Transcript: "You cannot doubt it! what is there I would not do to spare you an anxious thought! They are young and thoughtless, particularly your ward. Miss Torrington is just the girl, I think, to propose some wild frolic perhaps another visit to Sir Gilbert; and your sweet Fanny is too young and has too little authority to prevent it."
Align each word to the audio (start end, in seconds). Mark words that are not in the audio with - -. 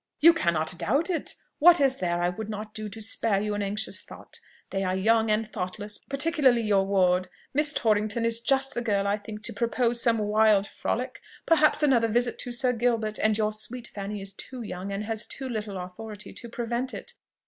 "You 0.19 0.33
cannot 0.33 0.79
doubt 0.79 1.11
it! 1.11 1.35
what 1.59 1.79
is 1.79 1.97
there 1.97 2.23
I 2.23 2.29
would 2.29 2.49
not 2.49 2.73
do 2.73 2.89
to 2.89 2.99
spare 2.99 3.39
you 3.39 3.53
an 3.53 3.61
anxious 3.61 4.01
thought! 4.01 4.39
They 4.71 4.83
are 4.83 4.95
young 4.95 5.29
and 5.29 5.45
thoughtless, 5.47 5.99
particularly 6.09 6.61
your 6.63 6.87
ward. 6.87 7.27
Miss 7.53 7.71
Torrington 7.71 8.25
is 8.25 8.41
just 8.41 8.73
the 8.73 8.81
girl, 8.81 9.05
I 9.05 9.17
think, 9.19 9.43
to 9.43 9.53
propose 9.53 10.01
some 10.01 10.17
wild 10.17 10.65
frolic 10.65 11.21
perhaps 11.45 11.83
another 11.83 12.07
visit 12.07 12.39
to 12.39 12.51
Sir 12.51 12.73
Gilbert; 12.73 13.19
and 13.19 13.37
your 13.37 13.53
sweet 13.53 13.89
Fanny 13.93 14.23
is 14.23 14.33
too 14.33 14.63
young 14.63 14.91
and 14.91 15.03
has 15.03 15.27
too 15.27 15.47
little 15.47 15.77
authority 15.77 16.33
to 16.33 16.49
prevent 16.49 16.95
it." 16.95 17.13